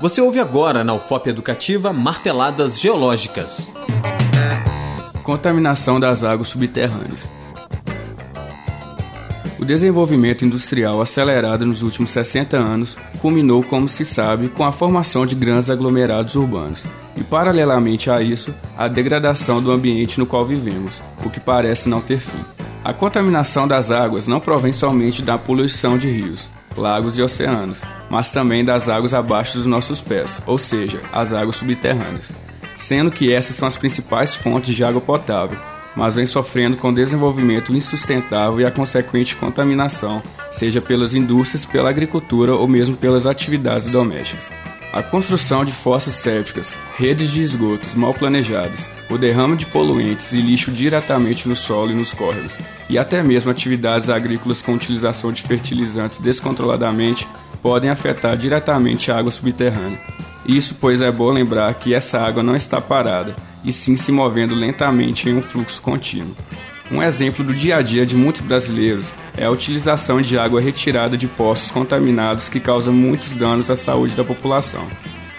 [0.00, 3.68] Você ouve agora na UFOP Educativa Marteladas Geológicas.
[5.22, 7.28] Contaminação das águas subterrâneas.
[9.58, 15.26] O desenvolvimento industrial acelerado nos últimos 60 anos culminou, como se sabe, com a formação
[15.26, 21.02] de grandes aglomerados urbanos e, paralelamente a isso, a degradação do ambiente no qual vivemos,
[21.22, 22.42] o que parece não ter fim.
[22.82, 28.30] A contaminação das águas não provém somente da poluição de rios, lagos e oceanos, mas
[28.30, 32.32] também das águas abaixo dos nossos pés, ou seja, as águas subterrâneas,
[32.76, 35.58] sendo que essas são as principais fontes de água potável,
[35.94, 42.54] mas vem sofrendo com desenvolvimento insustentável e a consequente contaminação, seja pelas indústrias, pela agricultura
[42.54, 44.50] ou mesmo pelas atividades domésticas.
[44.92, 50.40] A construção de fossas sépticas, redes de esgotos mal planejadas, o derrame de poluentes e
[50.40, 52.58] lixo diretamente no solo e nos córregos,
[52.88, 57.28] e até mesmo atividades agrícolas com utilização de fertilizantes descontroladamente
[57.62, 60.00] podem afetar diretamente a água subterrânea.
[60.44, 64.56] Isso pois é bom lembrar que essa água não está parada, e sim se movendo
[64.56, 66.34] lentamente em um fluxo contínuo.
[66.90, 71.16] Um exemplo do dia a dia de muitos brasileiros é a utilização de água retirada
[71.16, 74.88] de poços contaminados que causa muitos danos à saúde da população.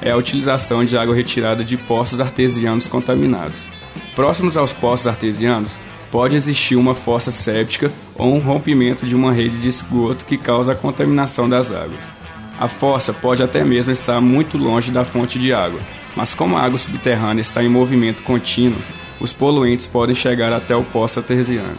[0.00, 3.66] É a utilização de água retirada de poços artesianos contaminados.
[4.14, 5.76] Próximos aos poços artesianos,
[6.10, 10.72] pode existir uma fossa séptica ou um rompimento de uma rede de esgoto que causa
[10.72, 12.10] a contaminação das águas.
[12.58, 15.80] A fossa pode até mesmo estar muito longe da fonte de água,
[16.14, 18.80] mas como a água subterrânea está em movimento contínuo,
[19.20, 21.76] os poluentes podem chegar até o poço artesiano.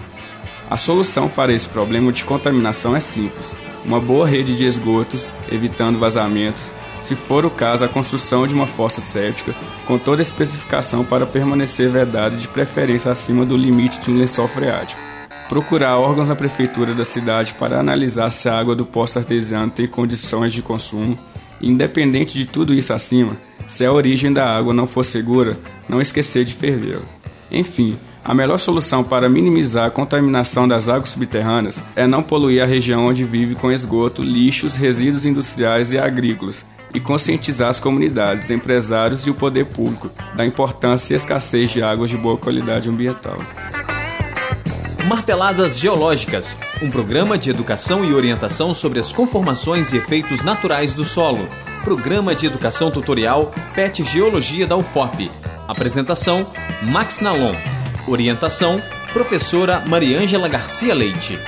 [0.69, 5.99] A solução para esse problema de contaminação é simples: uma boa rede de esgotos, evitando
[5.99, 9.55] vazamentos, se for o caso, a construção de uma fossa séptica,
[9.87, 14.47] com toda a especificação para permanecer vedada de preferência acima do limite de um lençol
[14.47, 15.01] freático.
[15.49, 19.87] Procurar órgãos da prefeitura da cidade para analisar se a água do poço artesiano tem
[19.87, 21.17] condições de consumo.
[21.59, 23.35] Independente de tudo isso acima,
[23.67, 25.57] se a origem da água não for segura,
[25.89, 27.20] não esquecer de fervê-la.
[27.51, 32.65] Enfim, a melhor solução para minimizar a contaminação das águas subterrâneas é não poluir a
[32.65, 39.25] região onde vive com esgoto, lixos, resíduos industriais e agrícolas e conscientizar as comunidades, empresários
[39.25, 43.37] e o poder público da importância e escassez de águas de boa qualidade ambiental.
[45.07, 51.03] Marteladas Geológicas, um programa de educação e orientação sobre as conformações e efeitos naturais do
[51.03, 51.47] solo.
[51.83, 55.29] Programa de educação tutorial PET Geologia da UFOP.
[55.71, 56.51] Apresentação:
[56.83, 57.55] Max Nalon.
[58.07, 58.81] Orientação:
[59.13, 61.39] Professora Mariângela Garcia Leite.